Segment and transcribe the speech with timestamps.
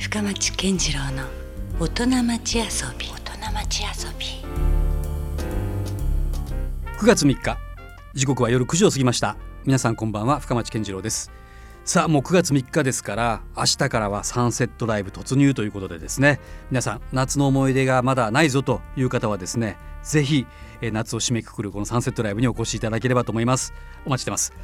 [0.00, 1.24] 深町健次郎の
[1.78, 2.64] 大人町遊
[2.98, 3.06] び。
[3.06, 4.26] 大人町遊び。
[6.98, 7.58] 9月3日
[8.14, 9.36] 時刻は夜9時を過ぎました。
[9.66, 11.30] 皆さんこんばんは深町健次郎です。
[11.84, 16.40] さあもう9月3日ですから明日からはサンセットライブ突入ということでですね。
[16.70, 20.46] 皆さん夏の思い出がまだないぞという方はですねぜひ
[20.80, 23.74] 夏を締めくくるこのサンセットライブにお越しいただければと思います。
[24.06, 24.54] お待ちしてます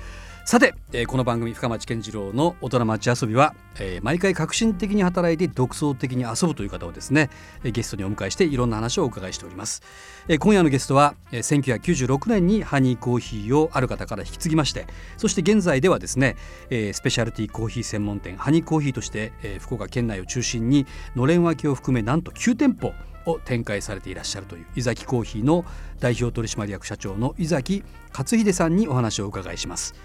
[0.46, 7.30] さて、えー、この番組深町健次郎の大人町遊びは、えー、毎回革新的に働いて独創的に遊ぶという方をですね
[7.64, 9.82] ゲストにお迎えしていろんな話をお伺いしております、
[10.28, 16.36] えー、今夜のゲストは、えー、1996年にハニーコーヒーをある方から引き継ぎましてそして現在ではですね、
[16.70, 22.92] えー、スペシャルティーコーヒー専門店ハニーコーヒーとして、えー、福岡県内を中心にのれん分けを含めなんと9店舗
[23.28, 25.64] を展開されていらっしゃるという井崎コーヒーの
[25.98, 27.82] 代表取締役社長の井崎
[28.16, 29.96] 勝秀さんにお話をお伺いします。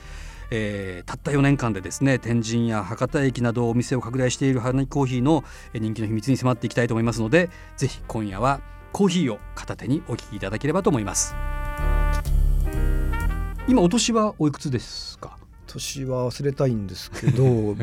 [0.51, 5.43] えー、たった4年間でですね天神や博多駅などお店を拡大しているハニーコーヒーの
[5.73, 8.59] 人気の秘密に迫っていきたいと思いますのでぜひ今夜は
[8.91, 11.33] コーヒーを片手にお聞きいただければと思います。
[13.67, 15.37] 今お年はおいくつですか？
[15.67, 17.75] 年は忘れたいんですけど もう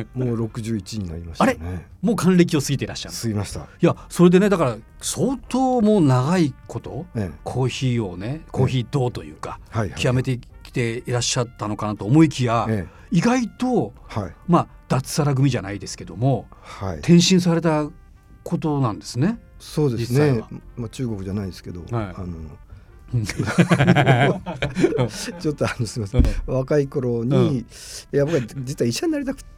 [0.46, 1.86] 61になりましたね。
[2.02, 3.60] もう還暦を過ぎていらっしゃる過ぎました。
[3.60, 17.88] いやそれでねだから相当もう長いこと、ええ、コーヒーをねコーヒーどうというか、え極めてきていらっしゃったのかなと思いきや、ええ、意外と、はい、まあ脱サラ組じゃないですけども、はい、転身された
[18.44, 19.38] ことなんですね。
[19.58, 20.42] そうですね。
[20.76, 22.36] まあ中国じゃないですけど、はい、あの
[25.40, 27.64] ちょっとあのすみません、若い頃に、うん、い
[28.12, 29.48] や僕は実は医者になりたくて。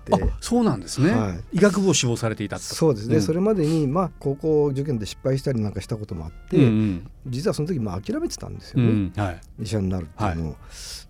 [0.41, 9.13] そうなんですね、はい、医学部を志望されていたそうですね、うん、それまでに、まあ、高校受験で失敗したりなんかしたこともあって、うんうん、実はその時まあ諦めてたんですよね、うん。
[9.17, 10.57] はい、医者になるっていうのを、はい、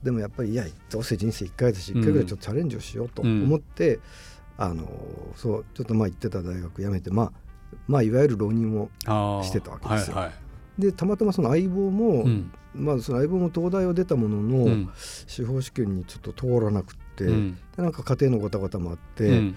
[0.05, 4.01] でもやっぱりいやどうせ人生1回だし1回ぐらいちょっとチャレンジをしようと思って、
[4.59, 4.87] あの
[5.37, 7.33] そうちょっとまあ行ってた大学辞めてまあ
[7.87, 8.91] まあいわゆる浪人を
[9.43, 10.17] してたわけですよ。
[10.17, 10.35] はいはい
[10.79, 14.91] でたまたまその相棒も、うん、まあその相棒も東大を出たものの、うん、
[15.27, 19.53] 司法試験にちょっと通らなくて、うん、なんか家庭のごたごたもあって、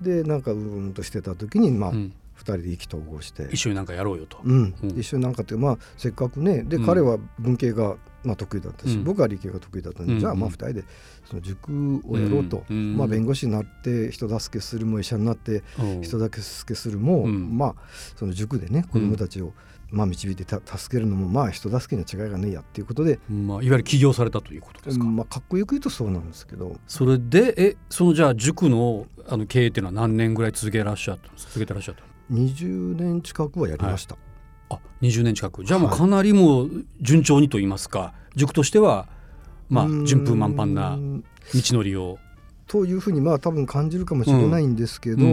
[0.00, 3.48] でなんかうーんとしてた時にまあ、2人で意気投合して。
[3.50, 10.84] 一緒になんかやろうよと、うん、一緒になんかってまあせっかくねで、彼は文系がまあ得意だったし、僕は理系が得意だったんで、じゃあまあ2人で
[11.24, 15.62] その塾をやろうと、まあ弁護士になって人助けするも医者になって
[16.02, 17.74] 人助けするも、まあ
[18.16, 19.52] その塾でね子どもたちを、
[19.90, 26.76] まあ、導いて助けるのもまあ人助けには違いがねえやっていうことで、まあ、いわゆる起業されたということですか、まあ、かっこよく言うとそうなんですけど。
[26.86, 32.02] それでえそのじゃあ塾のあの経営っていうのは何年ぐらい続けらっしゃった続けてらっしゃった
[32.32, 34.14] 20年近くはやりました、
[34.68, 35.64] はい、あ20年近く。
[35.64, 36.68] じゃあもうかなりも
[37.00, 39.08] 順調にと言いますか、はい、塾としては
[39.68, 42.18] まあ順風満帆な道のりを
[42.66, 45.32] というふうにまあ多分感じるかもしれないんですけど、や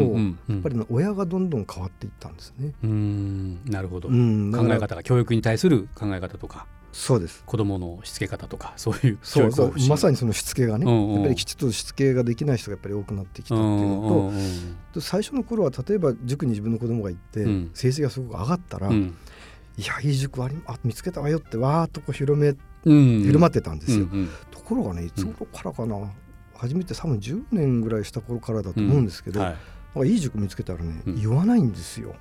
[0.56, 2.74] っぱり親がどんどん変わっていったんですね。
[2.84, 7.44] うんなるほど、考え方が教育に対する考え方とかそうです。
[7.48, 19.18] 子供のしつけ方とかそういうそうそうまさにそのしつけがね、うんうん、やっぱりきちっとしつけができない人がやっぱり多くなってきたっていうのと、うんうん、最初の頃は例えば塾に自分の子供が行って、うん、成績がすごく上がったら、うん、
[19.76, 24.06] いやいい塾ありあ見つけたわよってわーっとこう広め、うんうん、広まってたんですよ。
[24.06, 25.96] うんうん、ところがねいつ頃からかな、
[26.64, 29.46] 初めて多分10年ぐらいした頃からだと思うんですけど、うん
[29.96, 32.16] はい、いい塾見つけたらね、うん、言わないんですよ。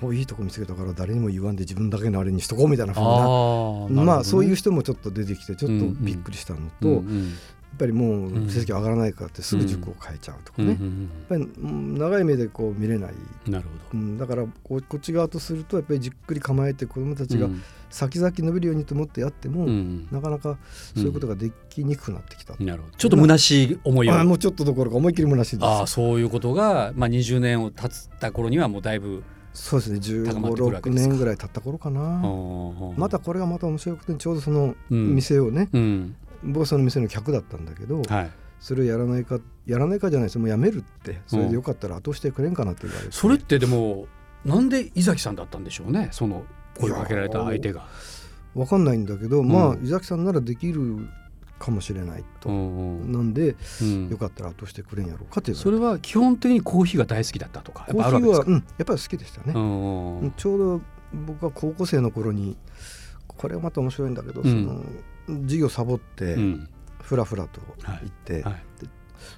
[0.00, 7.34] もういいとこ見つけたから誰にも言わんで自分だけのあれにしとこうみたいなふうな、ね、まあそういう人もちょっと出てきてちょっとびっくりしたのと、うんうん、
[7.78, 10.78] ぱりもう成績上がらないからってすぐ塾を変えちゃうとかね、やっ
[11.28, 13.14] ぱり長い目でこう見れない。
[13.46, 17.48] なるほど、うん、だからこっち側とするとやっぱりじっくり構えて子どもたちが
[17.90, 20.58] 先々伸びるようにと思ってやっても、うん、なかなか
[20.94, 22.96] そういうことができにくくなってきた、なるほど。
[22.96, 24.14] ちょっと虚しい思いを。
[24.14, 25.66] あもうちょっとどころか思いっきり虚しいです。
[25.66, 29.22] あそういうことが、まあ、20年を経った頃にはもうだいぶ
[29.58, 29.98] そうですね。
[29.98, 32.22] 1 5 6年ぐらい経った頃かな。
[32.96, 40.38] またこれがまた面白くてちょうどその店をね、うん、僕はその店の客だったんだけど、はい、それをやらないかやらないかじゃないです。
[40.38, 41.20] もうやめるって。
[41.26, 44.06] それでよかったら後してくれんかなって言われて、それってでも
[44.44, 46.08] なんで井崎さんだったんでしょうね？
[46.12, 46.44] その
[46.78, 47.86] 声をかけられた相手が。
[48.54, 51.08] 分かんないんだけど、うん、まあ井崎さんならできる
[51.58, 59.58] かもしれないと、うんうん、なんで、うん、よかったら後してくれんやろうかっていうそれは基本的にコーヒーが大好きだったとかコーヒーは、うん、やっぱり好きでしたね、う
[60.26, 60.80] ん、ちょうど
[61.26, 62.56] 僕が高校生の頃に
[63.26, 64.82] これはまた面白いんだけど、その
[65.42, 66.36] 授業サボって、
[67.02, 68.42] ふらふらと行って、はい。
[68.44, 68.62] はい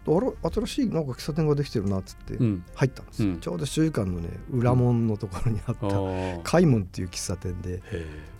[0.07, 2.37] あら新しいなんか喫茶店ができてるなっつって
[2.75, 5.89] 入ったんですよ、うん、ちょうど周囲館のね裏門のところにあった
[6.45, 7.83] 海門っていう喫茶店で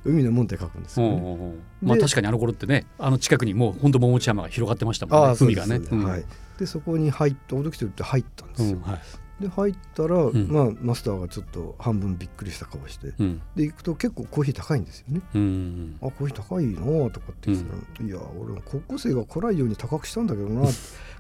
[0.05, 6.25] 海の門って書くんですよ、ね、まあ確かにあの頃ってねあの近くにもう本当桃地山が広がってましたもんね海がね、はい、
[6.59, 9.01] でそこに入って驚きてるって入ったんですよ、うんはい、
[9.41, 15.23] で入ったら、うん、まあ、マスターがちょっと半分びっくりした顔して、うん、で行くと結構コーヒー高いんですよね。
[15.35, 20.69] うん、あコーヒー高いなとかって言ってたら、いや俺も高校生が来ないように高くしたんだけどな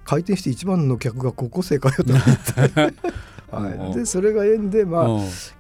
[0.05, 2.95] 開店 して一番の客が高校生かよと思って。
[3.51, 5.07] はい、でそれが縁で、まあ、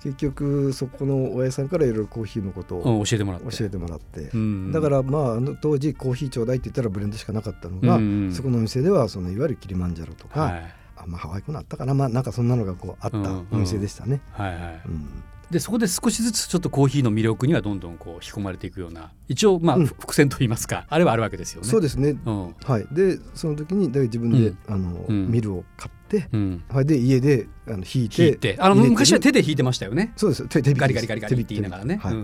[0.00, 3.56] 結局そこの親さんからいろいろコーヒーのことを教えてもらって。
[3.56, 4.30] 教えてもらって、
[4.72, 7.98] だからまああの当時コーヒーちょうだいって言ったらブレンドしかなかったのが、
[8.32, 11.94] そこのお店ではそのいわゆるキリマンジャロとか、はい、あまあハワイコなったかな。
[11.94, 13.18] まあなんかそんなのがこうあった
[13.50, 14.20] お店でしたね。
[14.32, 14.80] はいはい。
[14.86, 15.22] うん。
[15.50, 21.68] でそこで少しずつちょっとコーヒーの魅力にはどんどんこう引き込まれていくような一応まあ、伏線といいますかあれはあるわけですよね。
[21.68, 26.28] そうですね、うん、はいでその時にだ自分で、あのミルを買って、
[26.68, 28.56] はい、で家であの引いて引いて。
[28.60, 30.12] あの昔は手で引いてましたよね。
[30.16, 30.48] そうです。
[30.48, 31.96] 手手ガリガリガリガリって言いながらね。
[31.96, 32.14] はい。
[32.14, 32.20] うん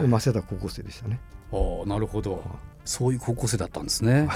[0.00, 1.20] うん、早稲田高校生でしたね。
[1.52, 2.42] おなるほど。
[2.86, 4.28] そういう高校生だったんですね。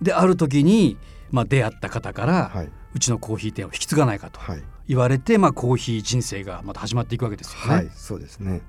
[0.00, 0.96] である時に、
[1.30, 4.40] まあ、出会った方から、はい、うちのコーヒー店を引き継がないかと。
[4.40, 4.62] はい。
[4.86, 7.74] 言われて、まあ、コーヒー人生がまた始まっていくわけですよね。
[7.74, 8.60] はい、そうですね。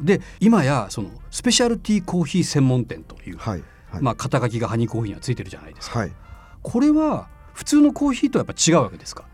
[0.00, 5.98] で今やそのスペシャルティーコーヒー専門店という、はいはい、まあ、肩書きがハニーコーヒーにはついてるじゃないですか。
[5.98, 6.12] はい、
[6.62, 9.24] これは普通のコーヒーとやっぱ違うわけですか？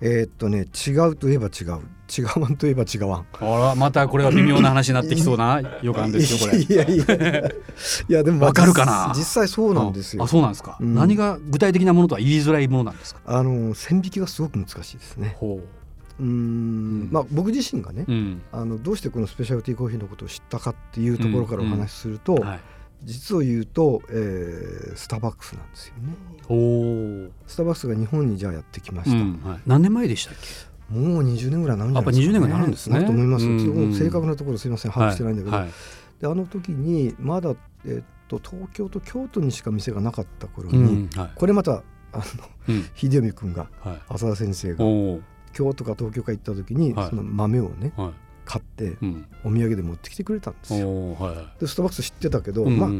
[0.00, 1.80] えー、っとね違うといえば違う
[2.18, 3.26] 違わんといえば違わん。
[3.40, 6.62] あらまたこれは微妙な話になってきそうな 予感ですよこれ。
[6.62, 8.22] いやいやいや。
[8.24, 9.12] でもわかるかな？
[9.16, 10.22] 実際そうなんですよ。
[10.22, 13.20] あそうなんですか、うん、何が具体的なものとは言いづらいものなんですか？
[13.24, 15.36] あの線引きがすごく難しいですね。
[15.38, 16.22] ほう。
[16.22, 17.08] うん。
[17.10, 22.42] まあ、僕自身がね、うん、あのどうしてこのスペシャルティーコーヒーのことを知ったかっていうところからお話しすると、うん。
[22.42, 22.48] うん。
[22.48, 22.60] はい。
[23.02, 26.14] 実を言うと、えー、スターバックスなんですよね。
[26.48, 29.16] おスターバックスが日本にじゃあやってきました。
[29.16, 29.40] うん。
[29.44, 30.48] はい、何年前でしたっけ？
[30.90, 33.04] もう20年ぐらいなるんじゃないですか、ね、やっぱ20年ぐらいなるんですね。
[33.04, 34.92] と思います、うんうん、正確なところすみません。
[34.92, 35.72] 把握してないんだけど、はいはい、
[36.20, 37.54] であの時にまだ、
[37.84, 41.10] えー、っと東京と京都にしか店がなかった頃に、うん。
[41.18, 41.82] はい、これまた
[42.12, 42.22] あの、
[42.68, 43.68] うん、秀臣君が、
[44.08, 44.84] 浅田先生が
[45.52, 47.92] 京都か東京か行った時に、その豆をね、
[48.44, 48.96] 買って、
[49.44, 51.14] お土産で持ってきてくれたんですよ。
[51.14, 52.90] はい、でスターバックス知ってたけど、うん、まあ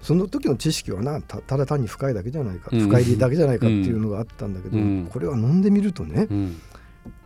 [0.00, 6.28] その時の知識はなただ単に深いだけじゃないか、深入りだけじゃないかっていうのがあったんだけど、これは飲んでみるとね、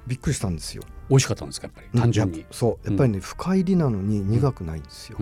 [0.06, 0.82] びっくりしたんですよ。
[1.08, 2.00] 美味しかったんですかやっぱり？
[2.00, 2.46] 単純に？
[2.50, 5.19] そうやっぱりね、深入りなのに苦くないんですよ。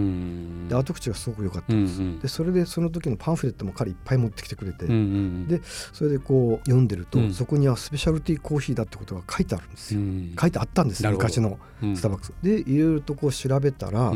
[0.69, 2.23] で後口がすごく良かったんです。
[2.23, 10.01] でそれでその時のパンフレットも彼いっぱい持ってきてくれて、でそれでこう読んでると、そこにはスペシャルティーコーヒーだってことが書いてあるんですよ。
[10.41, 12.33] 書いてあったんです昔のスターバックス。
[12.43, 14.13] でいろいろとこう調べたら、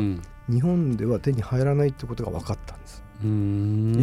[0.49, 3.04] 日本では手に入らないってことが分かったんです。
[3.21, 3.25] い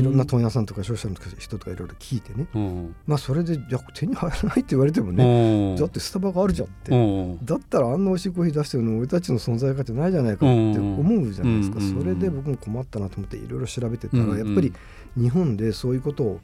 [0.02, 14.72] ろんな問屋さんとか消費者の人とかいろいろ聞いてね、うん、まあそれでいや手に入らないって言われてもね、だってスタバがあるじゃんって、だったらあんな美味しいコーヒー出してるの俺たちの存在価値ないじゃないかって思うじゃないですか、それで僕も困ったなと思っていろいろ調べてたら、やっぱり
[15.16, 16.40] 日本でそういうことを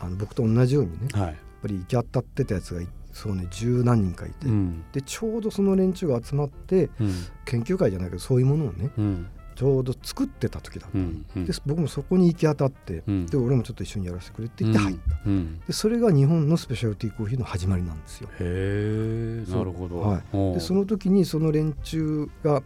[0.00, 2.80] あの僕と同じようにね、はい、やっぱり行き当たってたやつが
[3.12, 7.14] そうね十何人かいて、うん、でちょうどその連中が集まって、うん、
[7.44, 18.28] 研究会じゃないけどそういうものをね、うん、ちょうど作ってた時だった、うんうん、で僕もそこに行き当たって、うん、で俺もちょっと一緒にやらせてくれって言って入った、うん、でそれが日本のスペシャルティーコーヒーの始まりなんですよ。
[18.38, 22.62] へえなるほど、はい、でその時にその連中が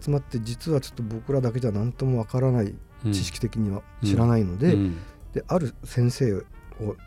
[0.00, 2.74] 集まって実はちょっと僕らだけじゃ何ともわからない
[3.12, 4.76] 知識的には知らないので,、
[5.32, 6.42] である先生を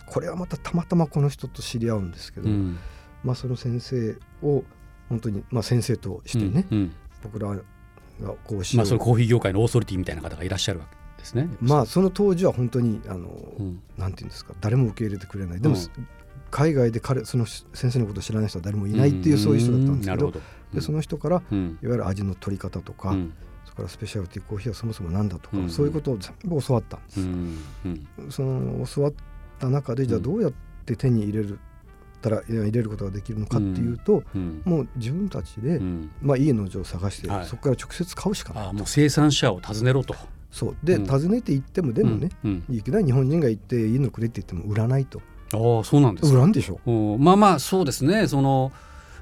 [0.07, 2.49] これはまたたまたまこの人と知り合うんですけど、
[3.23, 4.63] まあ、その先生を
[5.09, 6.65] 本当に、まあ、先生としてね、
[7.23, 7.59] 僕ら
[8.21, 11.49] がこうしまあ、そのコーヒー業界のオーソリティみたいな方がいらっしゃるわけですね。
[11.61, 14.53] まあその当時は本当にあの、うん、なんていうんですか。
[14.61, 15.61] 誰も受け入れてくれない。
[15.61, 16.07] でも、うん、
[16.51, 20.33] 海外で彼その先生のことを知らない人は誰もいないっていう、そういう人だったんですけど
[20.73, 23.11] でその人から、いわゆる味の取り方とか、
[23.65, 27.11] それからスペシャルティーコーヒーはそもそも何だとか、そういうことを全部教わったんで
[28.29, 28.35] す。
[28.35, 29.13] その教わっ
[29.59, 30.53] た中でじゃあどうやっ
[30.85, 31.59] て手に入れる
[32.19, 40.15] たら入れることができるのかっていうと、うん、もう自分たちで、うん、まあ、いい農場を探して、はい、そこから直接買うしかないあもう生産者を訪ねろと。
[40.51, 40.77] そう。
[40.83, 42.29] で、うん、訪ねていってもでもね、
[42.69, 45.21] いきなり日本人が行っていいのくれって言っても売らないと。
[45.53, 46.33] ああそうなんです。
[46.33, 46.79] 売らんでしょ。
[47.17, 48.27] まあまあそうですね。
[48.27, 48.71] その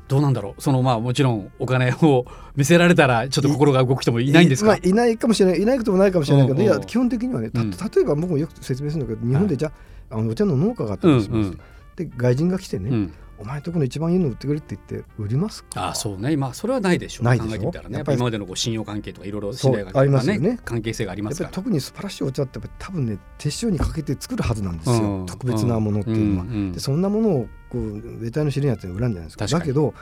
[0.07, 0.61] どうなんだろう。
[0.61, 2.25] そのまあもちろんお金を
[2.55, 9.71] 見せられたらちょっと心が動く人もいないんですか、まあ、いないかもしれないいないこともないかもしれないけどいや基本的にはね例えば僕もよく説明するんだけど日本でじゃ
[10.09, 11.59] あ,、あのお茶の農家があったりします、うんうん、
[11.97, 16.35] で外人が来てね、うんお前とこの一番いいの売ってくれって言って売りますあそうね。
[16.35, 17.25] まあそれはないでしょう。
[17.25, 17.61] ないでしょ？
[17.61, 17.97] 考えてね。
[17.97, 20.59] やっぱり今までのこう信用関係とかいろいろ信頼がありますよね。
[20.65, 21.49] 関係性がありますから。
[21.51, 26.49] 特に素晴らしいお茶って多分ね手塩にかけて作るはずなんですよ、うん、特別なものっていうのは、うん。
[26.49, 29.45] うん、でそんなものをこう上体の知り合いって恨んじゃないですか。
[29.45, 29.93] だけど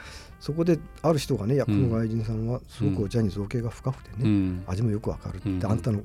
[0.46, 6.02] そこである人がね役の外人さんはすごくお茶に造形が深くてね、うん、味もよくわかるって、うん、あんたの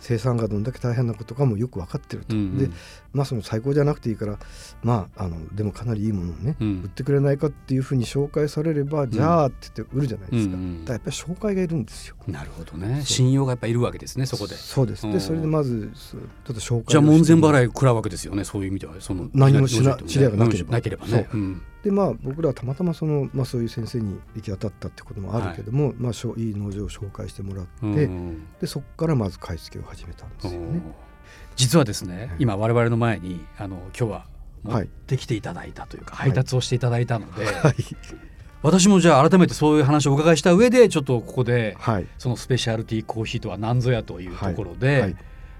[0.00, 2.70] 生産がどんだけ大変なことかもよく分かってると、うん、で
[3.12, 4.36] まあその最高じゃなくていいから
[4.82, 12.16] まああのでもかなりいいものをね、売ってくれないかっていうふうに紹介されれば、じゃあって言って売るじゃないですか、だからやっぱり紹介がいるんですよ。
[12.26, 13.02] なるほどね。
[13.04, 14.56] 信用がやっぱいるわけですねそこで。
[14.56, 15.06] そうです。
[15.06, 21.06] でそれでまずちょっと紹介じゃあ門前払い食らうわけですよねそういう意味ではその何も知ら知り合いがなければなければ。
[21.06, 21.28] ね、
[21.84, 25.94] でまあ僕らはたまたまその、まあ、そういう先生に行き当たったってこともあるけども、はい。
[25.98, 30.80] まあ、いい農場を紹介してもらって、うん、でそこからまず買い付けを始めたんですよね。
[31.56, 34.26] 実はですね、はい、今我々の前にあの今日は
[34.62, 37.74] 持ってきていただいたというか、はい、配達をしていただいたので、はい、
[38.62, 41.76] 私もじゃあ改めてそういう話をお伺いした上でちょっとここで、
[42.16, 45.14] そのスペシャルティーコーヒーとは何ぞやというところで、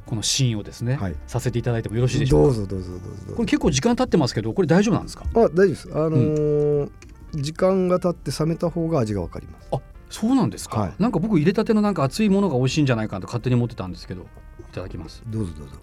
[0.06, 2.56] このシーンをですね、はい、させていただいてもよろしいでしょうか？
[2.56, 3.34] どうぞどうぞどうぞ。
[3.34, 5.25] これ結構時間経ってますけど、これ大丈夫なんですか？
[5.34, 5.88] あ、大丈夫です。
[5.92, 6.90] あのー
[7.34, 9.68] うん、時間が経って冷めた方が味がわかります。
[9.73, 9.80] あ、
[10.11, 10.80] そうなんですか？
[10.80, 14.25] はい、なんか僕入れたてのなんか熱いものが美味しいんじゃないかと勝手に思ってたんですけど、い
[14.73, 15.23] ただきます。
[15.26, 15.75] どうぞどうぞ。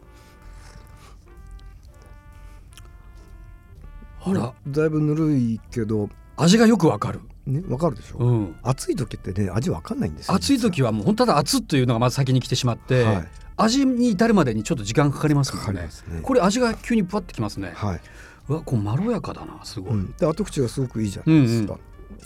[4.24, 7.22] あら、だいぶぬるいけど味がよくわかる。
[7.48, 13.28] ね、わかるでしょ、うん、暑い時ってね味わかんないんですよ暑い時はもう本当は熱というのがまず先に来てしまって、はい、
[13.62, 15.90] 味に至るまでにちょっと時間かかりますもんね、ね、
[16.22, 18.02] これ味が急にぷわってきますね、はい、
[18.50, 21.80] うわこうまろやかだなすごい、うん、で後口がすごくいいじゃないですか、うん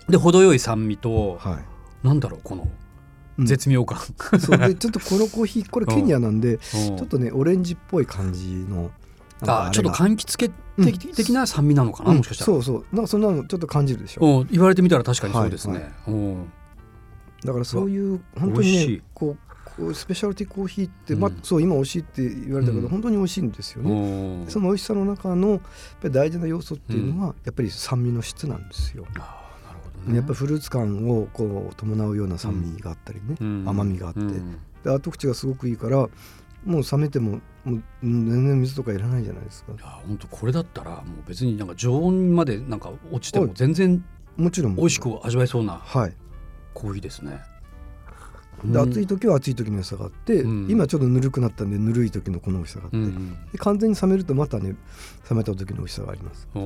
[0.08, 1.60] うん、で程よい酸味と、は
[2.04, 2.68] い、なんだろうこの
[3.40, 4.00] 絶妙感、
[4.34, 4.58] うん、そう。
[4.58, 8.92] でちょっとこのコーヒー これケニアなんで、ちょっとねオレンジっぽい感じの
[9.42, 10.50] あちょっと柑橘系
[10.82, 12.46] 的,、的な酸味なのかな、もしかしたら。
[12.46, 12.86] そうそう。
[12.94, 14.46] なんかそんなのちょっと感じるでしょ。
[14.50, 15.92] 言われてみたら確かにそうですね、
[17.44, 19.45] だからそういう本当にねこう
[19.94, 24.46] スペシャルティコーヒーって、まあ、そう今美味しいって言われたけど、本当に美味しいんですよね。
[24.48, 25.60] その美味しさの中のやっ
[26.02, 29.06] ぱり大事な要素っていうのは、やっぱり酸味の質なんですよ。
[30.08, 33.36] やっぱりフルーツ感をこう伴うような酸味があったりね、
[33.68, 34.22] 甘みがあって、
[34.84, 36.08] で後口がすごくいいから
[36.64, 39.74] もう冷めてももう全然水とかいらないじゃないですか。
[39.74, 44.06] いや本当これだったらもう別になんか常温までなんか落ちても全然
[44.38, 44.76] もちろん。
[44.76, 45.82] 美味しく味わえそうな
[46.74, 47.42] コーヒーですね。
[48.72, 54.76] で暑い時は暑い時の良さがあって、うん、今ちょっとぬるくなったんでぬるい時のこの美味しさがあって、うん、で完全に冷めるとまたね
[55.30, 56.48] 冷めた時の美味しさがあります。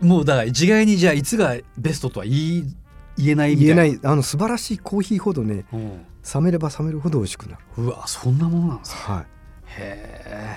[0.00, 2.74] もうだから一概にじゃあいつがベストとは言い
[3.16, 3.98] 言えない言えない。
[4.02, 7.62] あの素晴らしいコーヒーほどね、冷めれば冷めるほど美味しくなる。
[7.78, 9.12] うわそんなものなんですか。
[9.12, 9.26] はい、へ
[10.26, 10.56] え。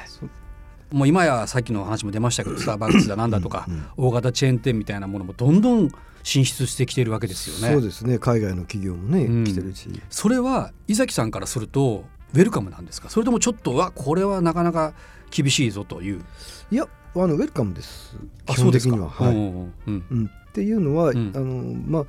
[0.92, 5.90] もう今やさっきの話も出ましたけどスターバックスだなんだとか大型チェーン店みたいなものもどんどん
[6.24, 7.74] 進出してきているわけですよね。
[7.74, 8.20] そうですね。
[8.20, 9.90] 海外の企業もね、うん、来てるし。
[10.10, 12.04] それは伊崎さんからすると
[12.34, 13.10] ウェルカムなんですか？
[13.10, 14.94] それともちょっとはこれはなかなか
[15.32, 16.22] 厳しいぞという。
[16.72, 18.18] いやあのウェルカムです。
[18.48, 19.10] 基本的には。
[19.10, 19.36] はい。
[19.36, 22.06] うんうん、っていうのは、うん、あのまあ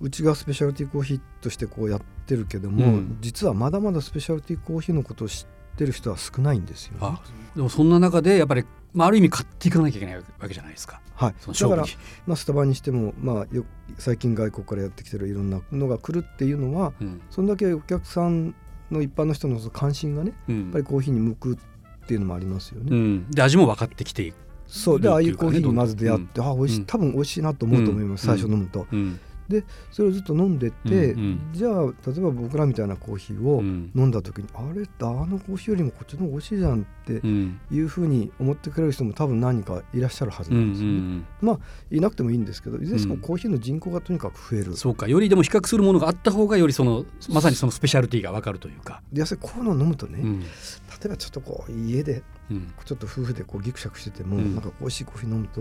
[0.00, 7.18] うちがスペシャルティーコーヒーとしてこうやってるけども、実はまだまだスペシャルティーコーヒーのことを知ってる人は少ないんですよ、ね、
[7.56, 11.00] でもそんな中でやっぱり、まあ、ある意味買っていかなきゃいけないわけじゃないですか。
[11.14, 11.84] はい、だから、
[12.26, 13.64] まあ、スタバにしても、まあ、よ
[13.98, 18.54] 最近外国からやってきてるいろんなのが来るっていうのは、うん、そんだけお客さん
[18.90, 22.88] の一般の人の関心がね、うん、やっぱりコーヒーに向くっていうのもありますよね。
[22.90, 25.00] うん、で味も分かってきていくそう。
[25.00, 28.86] でああいうコーヒーにまず出会って、あ美味しい多分美味しいなと思うと思います、最初飲むと。
[29.48, 40.92] でそれをずっと飲んでって、うんうん、じゃあ例えば僕らみたいなコーヒーを飲んだ時に、うん、あれあのコーヒーよりもこっちの方が美味しいじゃんっていうふうに思ってくれる人も多分何人かいらっしゃるはずなんですよね。
[40.92, 41.58] うんうん、まあ
[41.90, 49.02] いなくてもいいんですけどいずれにしてもコーヒーの人口がとにかく増える、そうかよりでも比較するものがあった方がよりそのまさにそのスペシャルティーが分かるというか。
[49.12, 50.26] でこういうのを飲むとね、例
[51.06, 52.22] えばちょっとこう家で、
[52.84, 55.60] ちょっと夫婦でこうギクシャクしてても、なんか美味しいコーヒー飲むと、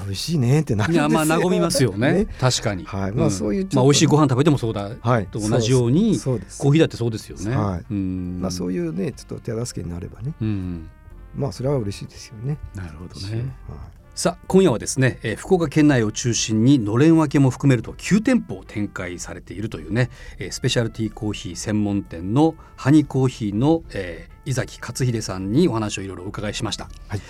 [0.00, 1.08] 美味しいねってなるんですよ。
[1.08, 2.12] いやまあ和みますよね。
[2.12, 2.84] ね確かに。
[2.84, 3.12] はい。
[3.12, 7.56] まあそういう、まあ美味しいご飯食べてもそうだ、はい、と同じようにそうですコーヒーだってそうですよね。
[7.56, 7.92] はい。
[7.92, 10.34] まあそういうねちょっと手助けになればね。
[10.40, 10.90] うん。
[11.34, 12.58] まあそれは嬉しいですよね。
[12.74, 13.36] なるほどね。
[13.36, 14.01] はい。
[14.14, 26.90] さあ今夜はですね、えー、福岡県内を中心にのれん分けも含めると9店舗展開されているというね、えー、スペシャルティーコーヒー専門店のハニコーヒーの、えー、井崎勝秀さんにお話をいろいろお伺いしました。
[27.08, 27.20] はい。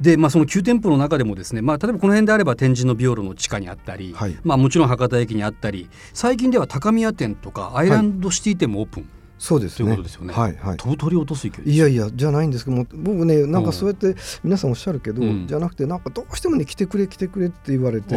[0.00, 9.86] で、まあ、その9店舗の中でもですね、まあ、例えばこの辺であれば天神のビオロの地下にあったり、はい、まあ、もちろん博多駅にあったり最近では高宮店とかアイランドシティ店もオープン、はいそうですね。
[9.86, 10.34] ということですよね。
[10.34, 10.76] はいはい。
[10.76, 18.14] 飛ぶ鳥落とす勢いいやいやじゃないんですけども、僕ねなんかそうやって皆さんおっしゃるけど、うん、じゃなくてなんかどうしてもね来てくれ来てくれって言われて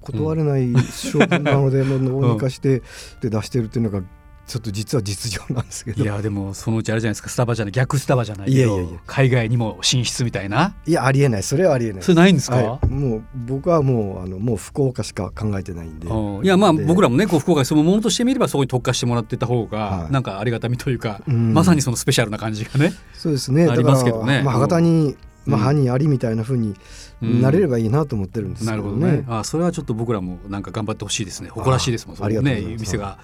[0.00, 2.82] 断れない商品なのでもうどうにかして
[3.20, 4.02] で出してるっていうのが
[4.50, 6.02] ちょっと実は実情なんですけど。
[6.02, 7.28] いやでもそのうちあれじゃないですか。
[7.28, 7.72] スタバじゃない。
[7.72, 10.74] 逆スタバじゃないけど海外にも進出みたいな。
[10.86, 11.44] いやありえない。
[11.44, 12.02] それはありえない。
[12.02, 16.08] それないんですか、はい、もう僕はもうあのもう福岡しか考えてないんで。
[16.08, 22.92] いやまあ僕らもねこう福岡そのものとしてみればそこに特化してもらってた方が、はい、なんかありがたみというか、うん、まさにそのスペシャルな感じがね。
[23.14, 23.66] そうですね。
[23.70, 25.16] ありますけどね、まあ、博多に、
[25.46, 26.74] まあ、犯人ありみたいなふうに
[27.20, 29.40] なれればいいなと思ってるんですけどね、うん、なるほどね。
[29.40, 31.50] あそれはちょっと僕らもなんか頑張ってほしいですね。
[31.50, 32.44] 誇らしいですもん。
[32.44, 33.18] ね店が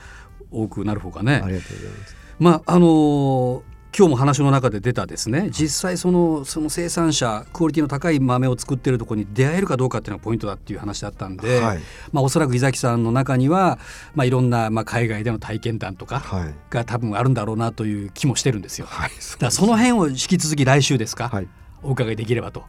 [0.57, 1.41] 多くなる方がね。
[1.45, 2.17] ありがとうございます。
[2.39, 5.49] まああのー今日も話の中で出たですね。
[5.51, 11.79] 実際そのその生産者クオリティの高い豆を作ってるところに出会えるかどうかっていうのがポイントだっていう話だったんで、はい、
[12.13, 13.79] まあ、おそらく井崎さんの中には、
[14.15, 16.23] まあ、いろんな、まあ、海外での体験談とか
[16.69, 18.87] が多分あるんだろうなという気もしてるんですよ。
[18.87, 21.49] はい、そだその辺を引き続き来週ですか、はい。
[21.83, 22.65] お伺いできればと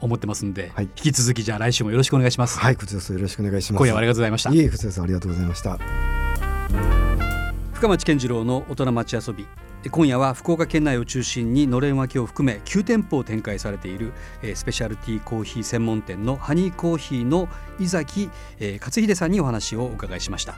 [0.00, 2.58] 思ってますんで、はい、引き続きじゃあ来週もよろしくお願いします。
[2.58, 3.80] はい、こちらこそよろしくお願いします。
[3.80, 4.50] 今夜はありがとうございました。
[4.52, 6.15] いえ、こちらこそありがとうございました。
[7.76, 9.46] 深町健次郎の大人町遊び
[9.90, 14.14] 今夜は福岡県内を中心にのれん分けを含め9店舗を展開されている
[14.54, 18.30] スペシャルティーコーヒー専門店のハニーコーヒーの井崎
[18.80, 20.54] 勝秀さんにお話をお伺いしました。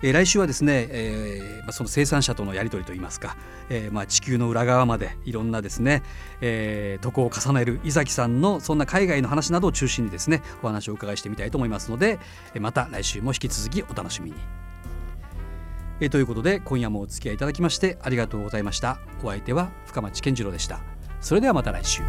[0.00, 3.36] 来週はですね、えー、その生産者とのやり取りといいますか、
[3.68, 6.02] え、ま地球の裏側までいろんなですね、
[6.40, 12.18] えー、渡航を重ねる井崎さんのそんな海外の話などを中心にですねお話をお伺いしてみたいと思いますので
[12.58, 14.71] また来週も引き続きお楽しみに。
[16.04, 18.98] えということで今夜もお付き合いいただきましてありがとうございました。
[19.22, 20.80] お相手は深町健次郎でした。
[21.20, 22.02] それではまた来週。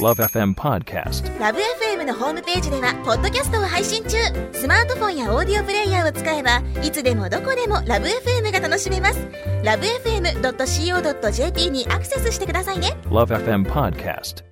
[0.00, 4.16] LoveFM Podcast LoveFM のホームページではポッドキャストを配信中。
[4.52, 9.18] スマートフォンやオーディオプレイヤーを使えばいつでもどこでも LoveFM が楽しめます。
[9.64, 12.96] LoveFM.co.jp にアクセスしてくださいね。
[13.06, 14.44] LoveFM Podcast